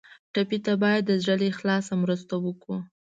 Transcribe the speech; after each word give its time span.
ټپي 0.33 0.57
ته 0.65 0.73
باید 0.83 1.03
د 1.05 1.11
زړه 1.23 1.35
له 1.41 1.45
اخلاص 1.53 1.85
مرسته 2.03 2.33
وکړو. 2.45 2.77